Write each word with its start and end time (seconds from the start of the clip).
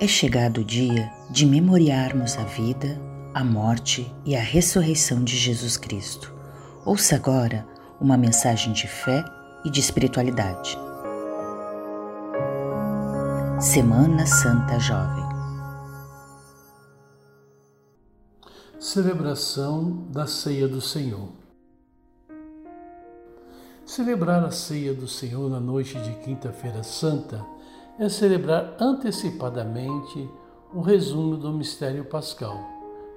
É 0.00 0.06
chegado 0.06 0.60
o 0.60 0.64
dia 0.64 1.12
de 1.28 1.44
memoriarmos 1.44 2.38
a 2.38 2.44
vida, 2.44 2.96
a 3.34 3.42
morte 3.42 4.08
e 4.24 4.36
a 4.36 4.40
ressurreição 4.40 5.24
de 5.24 5.36
Jesus 5.36 5.76
Cristo. 5.76 6.32
Ouça 6.84 7.16
agora 7.16 7.66
uma 8.00 8.16
mensagem 8.16 8.72
de 8.72 8.86
fé 8.86 9.24
e 9.64 9.70
de 9.70 9.80
espiritualidade. 9.80 10.78
Semana 13.60 14.24
Santa 14.24 14.78
Jovem 14.78 15.24
Celebração 18.78 20.06
da 20.12 20.28
Ceia 20.28 20.68
do 20.68 20.80
Senhor. 20.80 21.30
Celebrar 23.84 24.44
a 24.44 24.52
Ceia 24.52 24.94
do 24.94 25.08
Senhor 25.08 25.50
na 25.50 25.58
noite 25.58 25.98
de 25.98 26.12
Quinta-feira 26.22 26.84
Santa 26.84 27.44
é 27.98 28.08
celebrar 28.08 28.76
antecipadamente 28.78 30.28
o 30.72 30.80
resumo 30.80 31.36
do 31.36 31.52
mistério 31.52 32.04
pascal, 32.04 32.58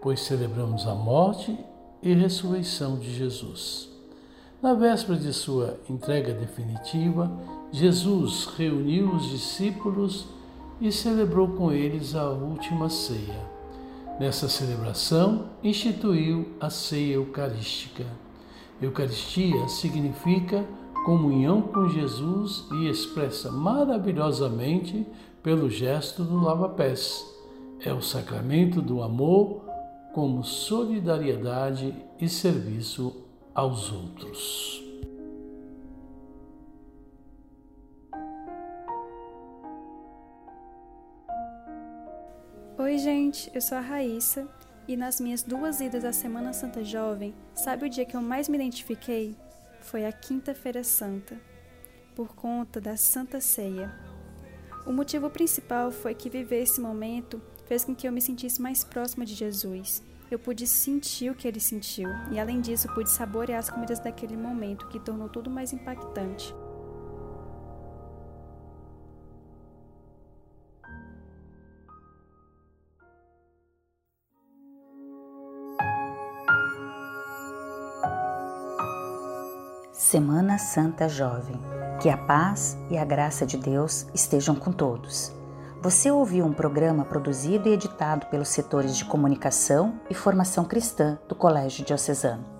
pois 0.00 0.20
celebramos 0.20 0.86
a 0.86 0.94
morte 0.94 1.58
e 2.02 2.14
ressurreição 2.14 2.98
de 2.98 3.12
Jesus. 3.12 3.88
Na 4.62 4.74
véspera 4.74 5.18
de 5.18 5.32
sua 5.32 5.78
entrega 5.88 6.32
definitiva, 6.32 7.30
Jesus 7.72 8.46
reuniu 8.56 9.14
os 9.14 9.28
discípulos 9.28 10.26
e 10.80 10.92
celebrou 10.92 11.48
com 11.48 11.72
eles 11.72 12.14
a 12.14 12.28
última 12.30 12.88
ceia. 12.88 13.40
Nessa 14.18 14.48
celebração, 14.48 15.50
instituiu 15.62 16.48
a 16.60 16.70
ceia 16.70 17.14
eucarística. 17.14 18.04
Eucaristia 18.80 19.68
significa 19.68 20.64
comunhão 21.04 21.62
com 21.62 21.88
Jesus 21.88 22.66
e 22.72 22.88
expressa 22.88 23.50
maravilhosamente 23.50 25.06
pelo 25.42 25.70
gesto 25.70 26.22
do 26.22 26.40
lava-pés. 26.40 27.24
É 27.80 27.92
o 27.92 28.02
sacramento 28.02 28.82
do 28.82 29.02
amor 29.02 29.62
como 30.12 30.42
solidariedade 30.42 31.94
e 32.20 32.28
serviço 32.28 33.14
aos 33.54 33.92
outros. 33.92 34.84
Oi, 42.78 42.98
gente, 42.98 43.50
eu 43.54 43.60
sou 43.60 43.76
a 43.78 43.80
Raíssa 43.80 44.48
e 44.86 44.96
nas 44.96 45.20
minhas 45.20 45.42
duas 45.42 45.80
idas 45.80 46.04
à 46.04 46.12
Semana 46.12 46.52
Santa 46.52 46.82
Jovem, 46.82 47.34
sabe 47.54 47.86
o 47.86 47.90
dia 47.90 48.04
que 48.04 48.16
eu 48.16 48.22
mais 48.22 48.48
me 48.48 48.56
identifiquei? 48.56 49.36
Foi 49.80 50.06
a 50.06 50.12
Quinta-feira 50.12 50.82
Santa, 50.84 51.36
por 52.14 52.34
conta 52.34 52.80
da 52.80 52.96
Santa 52.96 53.40
Ceia. 53.40 53.94
O 54.86 54.92
motivo 54.92 55.30
principal 55.30 55.90
foi 55.90 56.14
que 56.14 56.30
viver 56.30 56.62
esse 56.62 56.80
momento 56.80 57.40
fez 57.66 57.84
com 57.84 57.94
que 57.94 58.08
eu 58.08 58.12
me 58.12 58.20
sentisse 58.20 58.60
mais 58.60 58.82
próxima 58.82 59.24
de 59.24 59.34
Jesus. 59.34 60.02
Eu 60.30 60.38
pude 60.38 60.66
sentir 60.66 61.30
o 61.30 61.34
que 61.34 61.48
ele 61.48 61.60
sentiu 61.60 62.08
e, 62.30 62.38
além 62.38 62.60
disso, 62.60 62.92
pude 62.94 63.10
saborear 63.10 63.58
as 63.58 63.70
comidas 63.70 63.98
daquele 63.98 64.36
momento, 64.36 64.88
que 64.88 65.00
tornou 65.00 65.28
tudo 65.28 65.50
mais 65.50 65.72
impactante. 65.72 66.54
Semana 79.98 80.58
Santa 80.58 81.08
Jovem. 81.08 81.60
Que 82.00 82.08
a 82.08 82.16
paz 82.16 82.78
e 82.88 82.96
a 82.96 83.04
graça 83.04 83.44
de 83.44 83.56
Deus 83.56 84.06
estejam 84.14 84.54
com 84.54 84.70
todos. 84.70 85.32
Você 85.82 86.08
ouviu 86.08 86.46
um 86.46 86.52
programa 86.52 87.04
produzido 87.04 87.68
e 87.68 87.72
editado 87.72 88.26
pelos 88.26 88.48
setores 88.48 88.96
de 88.96 89.04
comunicação 89.04 89.98
e 90.08 90.14
formação 90.14 90.64
cristã 90.64 91.18
do 91.28 91.34
Colégio 91.34 91.84
Diocesano. 91.84 92.57